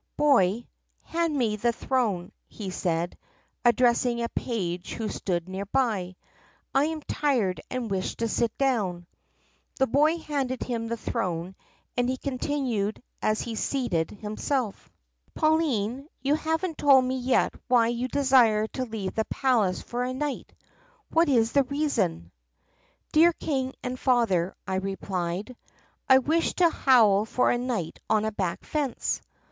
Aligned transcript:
"'Boy, 0.17 0.65
hand 1.03 1.35
me 1.37 1.55
the 1.57 1.71
throne,' 1.71 2.31
he 2.47 2.71
said, 2.71 3.15
addressing 3.63 4.19
a 4.23 4.29
page 4.29 4.93
who 4.93 5.07
stood 5.07 5.47
near 5.47 5.67
by. 5.67 6.15
'I 6.73 6.85
am 6.85 7.01
tired 7.03 7.61
and 7.69 7.91
wish 7.91 8.15
to 8.15 8.27
sit 8.27 8.57
down.' 8.57 9.05
The 9.77 9.85
boy 9.85 10.17
handed 10.17 10.63
him 10.63 10.87
the 10.87 10.97
throne 10.97 11.53
and 11.95 12.09
he 12.09 12.17
continued 12.17 13.03
as 13.21 13.41
he 13.41 13.53
seated 13.53 14.09
himself: 14.09 14.89
i6 14.89 14.89
THE 14.89 14.89
PUSSYCAT 14.89 15.33
PRINCESS 15.33 15.33
"Pauline, 15.69 16.07
you 16.23 16.33
have 16.33 16.65
n't 16.65 16.77
told 16.79 17.05
me 17.05 17.17
yet 17.19 17.53
why 17.67 17.85
you 17.89 18.07
desire 18.07 18.65
to 18.69 18.85
leave 18.85 19.13
the 19.13 19.25
palace 19.25 19.83
for 19.83 20.03
a 20.03 20.15
night. 20.15 20.51
What 21.11 21.29
is 21.29 21.51
the 21.51 21.63
reason 21.65 22.31
?'""Dear 23.13 23.33
King 23.33 23.75
and 23.83 23.99
Father,' 23.99 24.55
I 24.67 24.77
replied, 24.77 25.55
'I 26.09 26.17
wish 26.17 26.55
to 26.55 26.71
howl 26.71 27.25
for 27.25 27.51
a 27.51 27.59
night 27.59 27.99
on 28.09 28.25
a 28.25 28.31
back 28.31 28.65
fence! 28.65 29.21